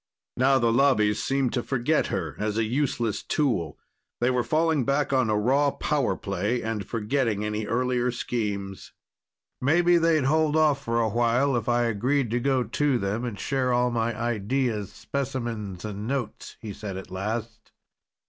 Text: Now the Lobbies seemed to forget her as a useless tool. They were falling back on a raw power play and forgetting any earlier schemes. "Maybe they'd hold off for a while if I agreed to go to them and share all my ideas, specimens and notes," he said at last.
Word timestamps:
Now 0.35 0.57
the 0.57 0.73
Lobbies 0.73 1.21
seemed 1.21 1.53
to 1.53 1.61
forget 1.61 2.07
her 2.07 2.35
as 2.39 2.57
a 2.57 2.63
useless 2.63 3.21
tool. 3.21 3.77
They 4.19 4.31
were 4.31 4.43
falling 4.43 4.83
back 4.83 5.13
on 5.13 5.29
a 5.29 5.37
raw 5.37 5.69
power 5.69 6.15
play 6.15 6.63
and 6.63 6.83
forgetting 6.83 7.45
any 7.45 7.67
earlier 7.67 8.09
schemes. 8.09 8.93
"Maybe 9.61 9.99
they'd 9.99 10.23
hold 10.23 10.55
off 10.55 10.83
for 10.83 10.99
a 10.99 11.07
while 11.09 11.55
if 11.55 11.69
I 11.69 11.83
agreed 11.83 12.31
to 12.31 12.39
go 12.39 12.63
to 12.63 12.97
them 12.97 13.23
and 13.23 13.39
share 13.39 13.71
all 13.71 13.91
my 13.91 14.19
ideas, 14.19 14.91
specimens 14.91 15.85
and 15.85 16.07
notes," 16.07 16.57
he 16.59 16.73
said 16.73 16.97
at 16.97 17.11
last. 17.11 17.71